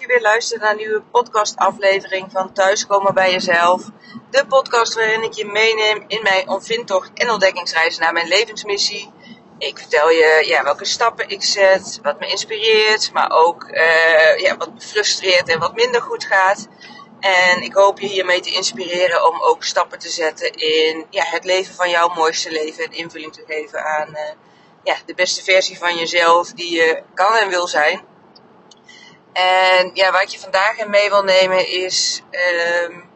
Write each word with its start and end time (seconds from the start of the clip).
je 0.00 0.06
weer 0.06 0.20
luistert 0.20 0.60
naar 0.60 0.70
een 0.70 0.76
nieuwe 0.76 1.02
podcastaflevering 1.10 2.26
van 2.32 2.52
Thuiskomen 2.52 3.14
bij 3.14 3.32
Jezelf. 3.32 3.82
De 4.30 4.46
podcast 4.46 4.94
waarin 4.94 5.22
ik 5.22 5.32
je 5.32 5.44
meeneem 5.44 6.04
in 6.06 6.22
mijn 6.22 6.48
ontvindtocht 6.48 7.10
en 7.14 7.30
ontdekkingsreis 7.30 7.98
naar 7.98 8.12
mijn 8.12 8.28
levensmissie. 8.28 9.12
Ik 9.58 9.78
vertel 9.78 10.10
je 10.10 10.44
ja, 10.46 10.62
welke 10.62 10.84
stappen 10.84 11.28
ik 11.28 11.42
zet, 11.42 11.98
wat 12.02 12.20
me 12.20 12.26
inspireert, 12.26 13.12
maar 13.12 13.30
ook 13.30 13.68
uh, 13.70 14.38
ja, 14.38 14.56
wat 14.56 14.74
me 14.74 14.80
frustreert 14.80 15.48
en 15.48 15.58
wat 15.58 15.74
minder 15.74 16.02
goed 16.02 16.24
gaat. 16.24 16.68
En 17.20 17.62
ik 17.62 17.74
hoop 17.74 18.00
je 18.00 18.06
hiermee 18.06 18.40
te 18.40 18.54
inspireren 18.54 19.26
om 19.26 19.42
ook 19.42 19.64
stappen 19.64 19.98
te 19.98 20.08
zetten 20.08 20.52
in 20.52 21.06
ja, 21.10 21.24
het 21.26 21.44
leven 21.44 21.74
van 21.74 21.90
jouw 21.90 22.08
mooiste 22.08 22.50
leven 22.50 22.84
en 22.84 22.92
invulling 22.92 23.32
te 23.32 23.44
geven 23.46 23.84
aan 23.84 24.08
uh, 24.08 24.20
ja, 24.82 24.96
de 25.06 25.14
beste 25.14 25.42
versie 25.42 25.78
van 25.78 25.96
jezelf 25.96 26.52
die 26.52 26.74
je 26.74 27.02
kan 27.14 27.34
en 27.34 27.48
wil 27.48 27.66
zijn. 27.66 28.16
En 29.38 29.90
ja, 29.94 30.20
ik 30.20 30.28
je 30.28 30.38
vandaag 30.38 30.78
in 30.78 30.90
mee 30.90 31.08
wil 31.08 31.22
nemen 31.22 31.68
is 31.68 32.22
um, 32.86 33.10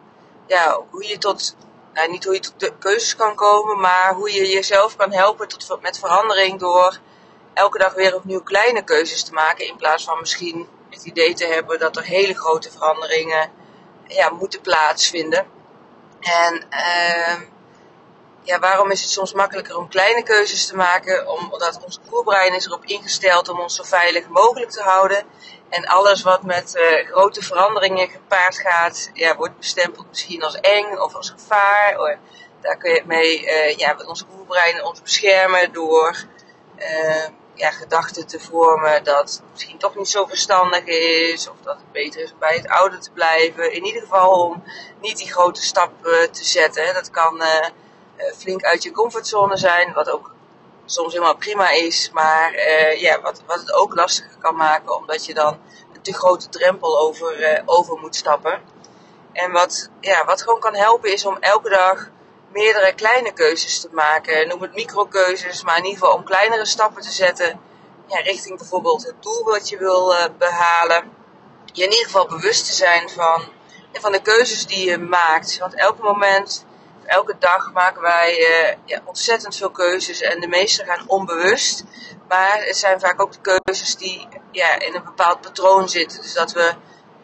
ja, 0.46 0.80
hoe 0.90 1.06
je 1.08 1.18
tot, 1.18 1.56
nou, 1.92 2.10
niet 2.10 2.24
hoe 2.24 2.34
je 2.34 2.40
tot 2.40 2.60
de 2.60 2.72
keuzes 2.78 3.16
kan 3.16 3.34
komen, 3.34 3.80
maar 3.80 4.14
hoe 4.14 4.32
je 4.32 4.48
jezelf 4.48 4.96
kan 4.96 5.12
helpen 5.12 5.48
tot, 5.48 5.82
met 5.82 5.98
verandering 5.98 6.60
door 6.60 6.98
elke 7.54 7.78
dag 7.78 7.94
weer 7.94 8.14
opnieuw 8.14 8.42
kleine 8.42 8.82
keuzes 8.84 9.24
te 9.24 9.32
maken. 9.32 9.66
In 9.66 9.76
plaats 9.76 10.04
van 10.04 10.20
misschien 10.20 10.68
het 10.90 11.04
idee 11.04 11.34
te 11.34 11.46
hebben 11.46 11.78
dat 11.78 11.96
er 11.96 12.04
hele 12.04 12.34
grote 12.34 12.70
veranderingen 12.70 13.50
ja, 14.06 14.30
moeten 14.30 14.60
plaatsvinden. 14.60 15.46
En 16.20 16.66
uh, 16.70 17.40
ja, 18.42 18.58
waarom 18.58 18.90
is 18.90 19.00
het 19.00 19.10
soms 19.10 19.32
makkelijker 19.32 19.76
om 19.76 19.88
kleine 19.88 20.22
keuzes 20.22 20.66
te 20.66 20.76
maken? 20.76 21.28
Omdat 21.28 21.84
ons 21.84 22.00
voerbrein 22.08 22.54
is 22.54 22.66
erop 22.66 22.84
ingesteld 22.84 23.48
om 23.48 23.60
ons 23.60 23.74
zo 23.74 23.82
veilig 23.82 24.28
mogelijk 24.28 24.70
te 24.70 24.82
houden. 24.82 25.24
En 25.72 25.86
alles 25.86 26.22
wat 26.22 26.42
met 26.42 26.74
uh, 26.74 27.08
grote 27.10 27.42
veranderingen 27.42 28.08
gepaard 28.08 28.58
gaat, 28.58 29.10
ja, 29.12 29.36
wordt 29.36 29.58
bestempeld 29.58 30.08
misschien 30.08 30.42
als 30.42 30.60
eng 30.60 30.96
of 30.98 31.14
als 31.14 31.30
gevaar. 31.30 32.18
Daar 32.60 32.76
kun 32.76 32.94
je 32.94 33.02
mee 33.06 33.42
uh, 33.42 33.76
ja, 33.76 33.96
ons 34.06 34.24
voerbrein 34.30 34.84
ons 34.84 35.02
beschermen 35.02 35.72
door 35.72 36.24
uh, 36.78 37.26
ja, 37.54 37.70
gedachten 37.70 38.26
te 38.26 38.40
vormen 38.40 39.04
dat 39.04 39.30
het 39.30 39.42
misschien 39.50 39.78
toch 39.78 39.96
niet 39.96 40.08
zo 40.08 40.26
verstandig 40.26 40.84
is. 40.84 41.48
Of 41.48 41.56
dat 41.62 41.76
het 41.76 41.92
beter 41.92 42.22
is 42.22 42.34
bij 42.38 42.56
het 42.56 42.68
oude 42.68 42.98
te 42.98 43.10
blijven. 43.10 43.72
In 43.72 43.84
ieder 43.84 44.02
geval 44.02 44.30
om 44.30 44.62
niet 45.00 45.16
die 45.16 45.32
grote 45.32 45.62
stap 45.62 45.90
te 46.30 46.44
zetten. 46.44 46.94
Dat 46.94 47.10
kan 47.10 47.42
flink 48.38 48.62
uit 48.62 48.82
je 48.82 48.90
comfortzone 48.90 49.56
zijn, 49.56 49.92
wat 49.92 50.10
ook 50.10 50.31
soms 50.92 51.12
helemaal 51.12 51.36
prima 51.36 51.70
is, 51.70 52.10
maar 52.12 52.54
uh, 52.54 53.00
ja, 53.00 53.20
wat, 53.20 53.42
wat 53.46 53.60
het 53.60 53.72
ook 53.72 53.94
lastiger 53.94 54.36
kan 54.38 54.56
maken, 54.56 54.96
omdat 54.96 55.26
je 55.26 55.34
dan 55.34 55.58
een 55.92 56.02
te 56.02 56.12
grote 56.12 56.48
drempel 56.48 56.98
over, 56.98 57.52
uh, 57.52 57.62
over 57.64 57.98
moet 57.98 58.16
stappen. 58.16 58.60
En 59.32 59.52
wat, 59.52 59.90
ja, 60.00 60.24
wat 60.24 60.42
gewoon 60.42 60.60
kan 60.60 60.74
helpen 60.74 61.12
is 61.12 61.24
om 61.24 61.36
elke 61.40 61.68
dag 61.68 62.10
meerdere 62.52 62.94
kleine 62.94 63.32
keuzes 63.32 63.80
te 63.80 63.88
maken. 63.92 64.48
Noem 64.48 64.62
het 64.62 64.74
microkeuzes, 64.74 65.62
maar 65.62 65.76
in 65.76 65.84
ieder 65.84 65.98
geval 65.98 66.16
om 66.16 66.24
kleinere 66.24 66.66
stappen 66.66 67.02
te 67.02 67.12
zetten 67.12 67.60
ja, 68.06 68.18
richting 68.18 68.58
bijvoorbeeld 68.58 69.04
het 69.04 69.22
doel 69.22 69.44
wat 69.44 69.68
je 69.68 69.78
wil 69.78 70.12
uh, 70.12 70.24
behalen. 70.38 71.12
Je 71.72 71.84
in 71.84 71.90
ieder 71.90 72.06
geval 72.06 72.26
bewust 72.26 72.66
te 72.66 72.72
zijn 72.72 73.10
van, 73.10 73.42
van 73.92 74.12
de 74.12 74.22
keuzes 74.22 74.66
die 74.66 74.90
je 74.90 74.98
maakt. 74.98 75.58
Want 75.58 75.74
elk 75.74 75.98
moment 75.98 76.64
elke 77.12 77.36
dag 77.38 77.72
maken 77.72 78.02
wij 78.02 78.38
uh, 78.38 78.76
ja, 78.84 79.00
ontzettend 79.04 79.56
veel 79.56 79.70
keuzes 79.70 80.20
en 80.20 80.40
de 80.40 80.48
meeste 80.48 80.84
gaan 80.84 81.04
onbewust. 81.08 81.84
Maar 82.28 82.64
het 82.64 82.76
zijn 82.76 83.00
vaak 83.00 83.20
ook 83.20 83.32
de 83.32 83.60
keuzes 83.62 83.96
die 83.96 84.28
ja, 84.50 84.80
in 84.80 84.94
een 84.94 85.04
bepaald 85.04 85.40
patroon 85.40 85.88
zitten. 85.88 86.22
Dus 86.22 86.32
dat 86.32 86.52
we 86.52 86.74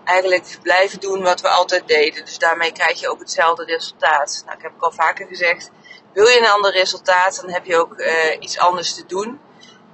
eigenlijk 0.04 0.58
blijven 0.62 1.00
doen 1.00 1.22
wat 1.22 1.40
we 1.40 1.48
altijd 1.48 1.88
deden. 1.88 2.24
Dus 2.24 2.38
daarmee 2.38 2.72
krijg 2.72 3.00
je 3.00 3.08
ook 3.08 3.18
hetzelfde 3.18 3.64
resultaat. 3.64 4.42
Nou, 4.44 4.56
ik 4.56 4.62
heb 4.62 4.72
al 4.78 4.92
vaker 4.92 5.26
gezegd, 5.26 5.70
wil 6.12 6.26
je 6.26 6.38
een 6.38 6.50
ander 6.50 6.72
resultaat, 6.72 7.40
dan 7.40 7.50
heb 7.50 7.64
je 7.64 7.76
ook 7.76 7.98
uh, 7.98 8.36
iets 8.38 8.58
anders 8.58 8.94
te 8.94 9.06
doen. 9.06 9.40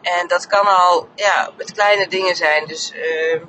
En 0.02 0.26
dat 0.26 0.46
kan 0.46 0.66
al 0.66 1.08
ja, 1.14 1.50
met 1.56 1.72
kleine 1.72 2.08
dingen 2.08 2.36
zijn. 2.36 2.66
Dus 2.66 2.92
uh, 2.92 3.42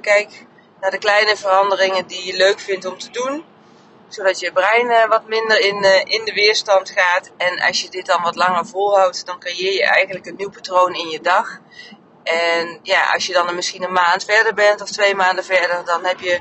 kijk 0.00 0.46
naar 0.80 0.90
de 0.90 0.98
kleine 0.98 1.36
veranderingen 1.36 2.06
die 2.06 2.26
je 2.26 2.36
leuk 2.36 2.60
vindt 2.60 2.84
om 2.84 2.98
te 2.98 3.10
doen 3.10 3.44
zodat 4.14 4.38
je 4.38 4.52
brein 4.52 4.90
uh, 4.90 5.08
wat 5.08 5.26
minder 5.26 5.60
in, 5.60 5.84
uh, 5.84 6.00
in 6.04 6.24
de 6.24 6.32
weerstand 6.32 6.90
gaat. 6.90 7.30
En 7.36 7.60
als 7.60 7.82
je 7.82 7.90
dit 7.90 8.06
dan 8.06 8.22
wat 8.22 8.36
langer 8.36 8.66
volhoudt, 8.66 9.26
dan 9.26 9.38
creëer 9.38 9.72
je 9.72 9.84
eigenlijk 9.84 10.26
een 10.26 10.36
nieuw 10.36 10.50
patroon 10.50 10.94
in 10.94 11.08
je 11.08 11.20
dag. 11.20 11.58
En 12.22 12.78
ja, 12.82 13.12
als 13.12 13.26
je 13.26 13.32
dan 13.32 13.54
misschien 13.54 13.82
een 13.82 13.92
maand 13.92 14.24
verder 14.24 14.54
bent 14.54 14.80
of 14.80 14.90
twee 14.90 15.14
maanden 15.14 15.44
verder, 15.44 15.84
dan 15.84 16.04
heb 16.04 16.20
je 16.20 16.40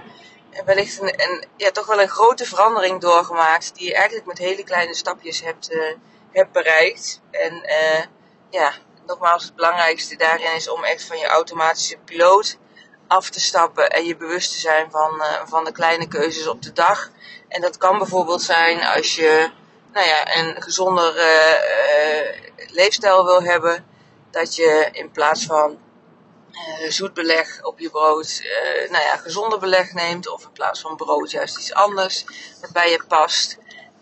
wellicht 0.65 1.01
een, 1.01 1.45
ja, 1.57 1.71
toch 1.71 1.85
wel 1.85 2.01
een 2.01 2.09
grote 2.09 2.45
verandering 2.45 3.01
doorgemaakt. 3.01 3.75
Die 3.75 3.87
je 3.87 3.93
eigenlijk 3.93 4.25
met 4.25 4.37
hele 4.37 4.63
kleine 4.63 4.95
stapjes 4.95 5.43
hebt, 5.43 5.71
uh, 5.71 5.93
hebt 6.31 6.51
bereikt. 6.51 7.21
En 7.31 7.65
ja, 8.49 8.73
nogmaals, 9.05 9.43
het 9.43 9.55
belangrijkste 9.55 10.15
daarin 10.15 10.55
is 10.55 10.69
om 10.69 10.83
echt 10.83 11.03
van 11.03 11.17
je 11.17 11.27
automatische 11.27 11.97
piloot 11.97 12.57
af 13.11 13.29
te 13.29 13.39
stappen 13.39 13.89
en 13.89 14.05
je 14.05 14.15
bewust 14.15 14.51
te 14.51 14.59
zijn 14.59 14.91
van, 14.91 15.23
van 15.45 15.63
de 15.63 15.71
kleine 15.71 16.07
keuzes 16.07 16.47
op 16.47 16.61
de 16.61 16.73
dag. 16.73 17.09
En 17.47 17.61
dat 17.61 17.77
kan 17.77 17.97
bijvoorbeeld 17.97 18.41
zijn 18.41 18.83
als 18.83 19.15
je 19.15 19.51
nou 19.93 20.07
ja, 20.07 20.35
een 20.37 20.61
gezonder 20.61 21.15
uh, 21.17 22.51
leefstijl 22.67 23.25
wil 23.25 23.43
hebben. 23.43 23.85
Dat 24.31 24.55
je 24.55 24.89
in 24.91 25.11
plaats 25.11 25.45
van 25.45 25.79
zoet 26.87 27.13
beleg 27.13 27.63
op 27.63 27.79
je 27.79 27.89
brood, 27.89 28.41
nou 28.89 29.03
ja, 29.03 29.17
gezonder 29.17 29.59
beleg 29.59 29.93
neemt. 29.93 30.29
Of 30.29 30.43
in 30.43 30.51
plaats 30.51 30.81
van 30.81 30.95
brood 30.95 31.31
juist 31.31 31.57
iets 31.57 31.73
anders 31.73 32.25
wat 32.61 32.71
bij 32.71 32.91
je 32.91 33.03
past. 33.07 33.57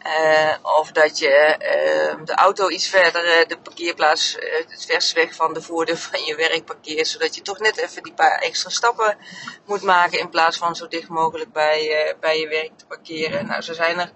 Uh, 0.05 0.55
of 0.61 0.91
dat 0.91 1.19
je 1.19 1.55
uh, 1.59 2.25
de 2.25 2.33
auto 2.33 2.69
iets 2.69 2.87
verder, 2.87 3.47
de 3.47 3.57
parkeerplaats, 3.57 4.37
het 4.67 4.85
vers 4.85 5.13
weg 5.13 5.35
van 5.35 5.53
de 5.53 5.61
voordeur 5.61 5.97
van 6.11 6.23
je 6.23 6.35
werk 6.35 6.65
parkeert. 6.65 7.07
Zodat 7.07 7.35
je 7.35 7.41
toch 7.41 7.59
net 7.59 7.77
even 7.77 8.03
die 8.03 8.13
paar 8.13 8.39
extra 8.39 8.69
stappen 8.69 9.17
moet 9.65 9.81
maken 9.81 10.19
in 10.19 10.29
plaats 10.29 10.57
van 10.57 10.75
zo 10.75 10.87
dicht 10.87 11.07
mogelijk 11.07 11.51
bij, 11.51 12.15
bij 12.19 12.39
je 12.39 12.47
werk 12.47 12.71
te 12.77 12.85
parkeren. 12.85 13.45
Nou, 13.45 13.61
zo 13.61 13.73
zijn 13.73 13.99
er 13.99 14.11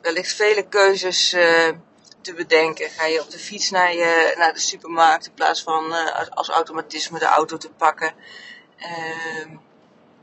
wellicht 0.00 0.34
vele 0.34 0.68
keuzes 0.68 1.28
te 2.20 2.34
bedenken. 2.36 2.90
Ga 2.90 3.06
je 3.06 3.20
op 3.20 3.30
de 3.30 3.38
fiets 3.38 3.70
naar, 3.70 3.94
je, 3.94 4.34
naar 4.36 4.52
de 4.52 4.60
supermarkt 4.60 5.26
in 5.26 5.34
plaats 5.34 5.62
van 5.62 5.92
als 6.30 6.48
automatisme 6.48 7.18
de 7.18 7.24
auto 7.24 7.56
te 7.56 7.70
pakken. 7.70 8.14
Ehm, 8.78 9.56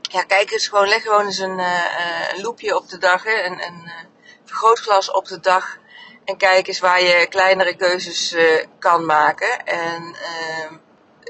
ja, 0.02 0.22
kijk 0.22 0.50
eens 0.50 0.68
gewoon, 0.68 0.88
leg 0.88 1.02
gewoon 1.02 1.26
eens 1.26 1.38
een, 1.38 1.58
een 1.58 2.40
loopje 2.40 2.76
op 2.76 2.88
de 2.88 2.98
dag. 2.98 3.24
Hè, 3.24 3.44
een, 3.44 3.60
vergrootglas 4.44 5.10
op 5.10 5.26
de 5.26 5.40
dag 5.40 5.80
en 6.24 6.36
kijk 6.36 6.66
eens 6.66 6.80
waar 6.80 7.02
je 7.02 7.26
kleinere 7.28 7.76
keuzes 7.76 8.32
uh, 8.32 8.64
kan 8.78 9.04
maken. 9.04 9.66
En 9.66 10.16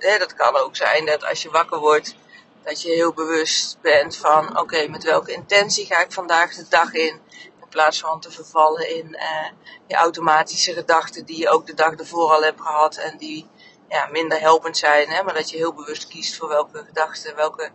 uh, 0.03 0.19
dat 0.19 0.35
kan 0.35 0.57
ook 0.57 0.77
zijn 0.77 1.07
dat 1.07 1.25
als 1.25 1.43
je 1.43 1.51
wakker 1.51 1.79
wordt, 1.79 2.15
dat 2.63 2.83
je 2.83 2.91
heel 2.91 3.13
bewust 3.13 3.79
bent 3.81 4.17
van 4.17 4.59
oké, 4.59 4.89
met 4.89 5.05
welke 5.05 5.33
intentie 5.33 5.87
ga 5.87 6.01
ik 6.01 6.13
vandaag 6.13 6.55
de 6.55 6.69
dag 6.69 6.93
in. 6.93 7.21
In 7.61 7.69
plaats 7.69 8.01
van 8.01 8.21
te 8.21 8.31
vervallen 8.31 8.97
in 8.97 9.09
uh, 9.09 9.47
je 9.87 9.95
automatische 9.95 10.73
gedachten 10.73 11.25
die 11.25 11.39
je 11.39 11.49
ook 11.49 11.67
de 11.67 11.75
dag 11.75 11.93
ervoor 11.93 12.31
al 12.31 12.43
hebt 12.43 12.61
gehad 12.61 12.97
en 12.97 13.19
die 13.19 13.49
ja, 13.89 14.09
minder 14.11 14.41
helpend 14.41 14.77
zijn. 14.77 15.09
Hè? 15.09 15.23
Maar 15.23 15.35
dat 15.35 15.51
je 15.51 15.57
heel 15.57 15.75
bewust 15.75 16.09
kiest 16.09 16.37
voor 16.37 16.49
welke 16.49 16.85
gedachten, 16.85 17.37
welke 17.37 17.71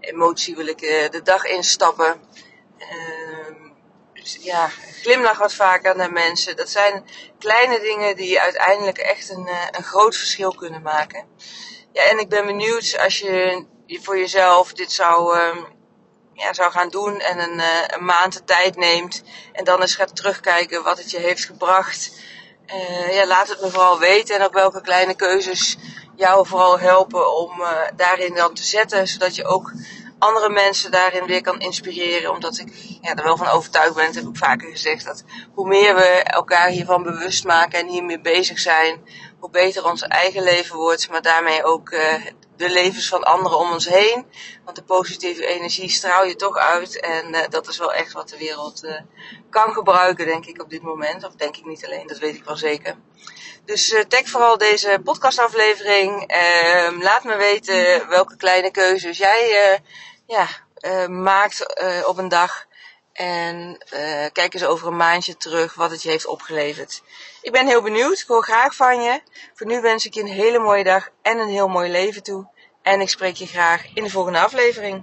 emotie 0.00 0.56
wil 0.56 0.66
ik 0.66 0.78
de 1.10 1.20
dag 1.22 1.44
instappen. 1.44 2.20
Ehm, 4.34 4.44
ja, 4.44 4.70
glimlach 5.02 5.38
wat 5.38 5.54
vaker 5.54 5.96
naar 5.96 6.12
mensen. 6.12 6.56
Dat 6.56 6.68
zijn 6.68 7.04
kleine 7.38 7.80
dingen 7.80 8.16
die 8.16 8.40
uiteindelijk 8.40 8.98
echt 8.98 9.30
een, 9.30 9.46
eh, 9.46 9.66
een 9.70 9.84
groot 9.84 10.16
verschil 10.16 10.54
kunnen 10.54 10.82
maken. 10.82 11.26
Ja, 11.92 12.02
en 12.02 12.18
ik 12.18 12.28
ben 12.28 12.46
benieuwd 12.46 12.98
als 12.98 13.18
je 13.18 13.64
voor 13.88 14.18
jezelf 14.18 14.72
dit 14.72 14.92
zou, 14.92 15.38
um, 15.38 15.66
ja, 16.34 16.52
zou 16.52 16.70
gaan 16.70 16.88
doen 16.88 17.20
en 17.20 17.38
een, 17.38 17.58
uh, 17.58 17.82
een 17.86 18.04
maand 18.04 18.32
de 18.32 18.44
tijd 18.44 18.76
neemt 18.76 19.22
en 19.52 19.64
dan 19.64 19.80
eens 19.80 19.94
gaat 19.94 20.16
terugkijken 20.16 20.82
wat 20.82 20.98
het 20.98 21.10
je 21.10 21.18
heeft 21.18 21.44
gebracht. 21.44 22.10
Uh, 22.66 23.14
ja, 23.14 23.26
laat 23.26 23.48
het 23.48 23.60
me 23.60 23.70
vooral 23.70 23.98
weten 23.98 24.36
en 24.36 24.44
op 24.44 24.52
welke 24.52 24.80
kleine 24.80 25.14
keuzes 25.14 25.76
jou 26.16 26.46
vooral 26.46 26.78
helpen 26.78 27.36
om 27.36 27.62
daarin 27.96 28.34
dan 28.34 28.54
te 28.54 28.64
zetten, 28.64 29.08
zodat 29.08 29.34
je 29.34 29.44
ook 29.44 29.72
andere 30.18 30.48
mensen 30.48 30.90
daarin 30.90 31.26
weer 31.26 31.42
kan 31.42 31.60
inspireren. 31.60 32.32
Omdat 32.34 32.58
ik 32.58 32.98
ja, 33.00 33.14
er 33.14 33.24
wel 33.24 33.36
van 33.36 33.48
overtuigd 33.48 33.94
ben, 33.94 34.06
dat 34.06 34.14
heb 34.14 34.24
ik 34.24 34.36
vaker 34.36 34.70
gezegd, 34.70 35.04
dat 35.04 35.24
hoe 35.54 35.68
meer 35.68 35.94
we 35.94 36.22
elkaar 36.22 36.68
hiervan 36.68 37.02
bewust 37.02 37.44
maken 37.44 37.78
en 37.78 37.86
hiermee 37.86 38.20
bezig 38.20 38.58
zijn, 38.58 39.00
hoe 39.38 39.50
beter 39.50 39.84
ons 39.84 40.02
eigen 40.02 40.42
leven 40.42 40.76
wordt, 40.76 41.10
maar 41.10 41.22
daarmee 41.22 41.64
ook 41.64 41.90
uh, 41.90 42.14
de 42.56 42.70
levens 42.70 43.08
van 43.08 43.24
anderen 43.24 43.58
om 43.58 43.72
ons 43.72 43.88
heen. 43.88 44.26
Want 44.64 44.76
de 44.76 44.82
positieve 44.82 45.46
energie 45.46 45.88
straal 45.88 46.24
je 46.24 46.36
toch 46.36 46.56
uit. 46.56 47.00
En 47.00 47.34
uh, 47.34 47.40
dat 47.48 47.68
is 47.68 47.78
wel 47.78 47.92
echt 47.92 48.12
wat 48.12 48.28
de 48.28 48.38
wereld 48.38 48.84
uh, 48.84 49.00
kan 49.50 49.72
gebruiken, 49.72 50.26
denk 50.26 50.46
ik, 50.46 50.62
op 50.62 50.70
dit 50.70 50.82
moment. 50.82 51.24
Of 51.24 51.34
denk 51.34 51.56
ik 51.56 51.64
niet 51.64 51.84
alleen, 51.84 52.06
dat 52.06 52.18
weet 52.18 52.34
ik 52.34 52.44
wel 52.44 52.56
zeker. 52.56 52.96
Dus 53.64 53.92
uh, 53.92 54.00
tag 54.00 54.28
vooral 54.28 54.58
deze 54.58 55.00
podcastaflevering. 55.04 56.34
Uh, 56.34 57.00
laat 57.00 57.24
me 57.24 57.36
weten 57.36 58.08
welke 58.08 58.36
kleine 58.36 58.70
keuzes 58.70 59.18
jij 59.18 59.80
ja, 60.26 60.46
maakt 61.08 61.66
op 62.06 62.18
een 62.18 62.28
dag. 62.28 62.66
En 63.18 63.78
kijk 64.32 64.54
eens 64.54 64.64
over 64.64 64.86
een 64.86 64.96
maandje 64.96 65.36
terug 65.36 65.74
wat 65.74 65.90
het 65.90 66.02
je 66.02 66.08
heeft 66.08 66.26
opgeleverd. 66.26 67.02
Ik 67.42 67.52
ben 67.52 67.66
heel 67.66 67.82
benieuwd. 67.82 68.18
Ik 68.18 68.26
hoor 68.26 68.42
graag 68.42 68.74
van 68.74 69.02
je. 69.02 69.20
Voor 69.54 69.66
nu 69.66 69.80
wens 69.80 70.06
ik 70.06 70.14
je 70.14 70.20
een 70.20 70.26
hele 70.26 70.58
mooie 70.58 70.84
dag 70.84 71.08
en 71.22 71.38
een 71.38 71.48
heel 71.48 71.68
mooi 71.68 71.90
leven 71.90 72.22
toe. 72.22 72.46
En 72.82 73.00
ik 73.00 73.08
spreek 73.08 73.34
je 73.34 73.46
graag 73.46 73.84
in 73.94 74.04
de 74.04 74.10
volgende 74.10 74.38
aflevering. 74.38 74.96